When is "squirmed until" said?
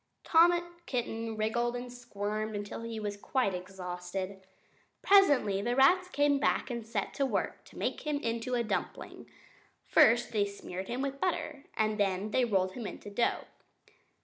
1.93-2.81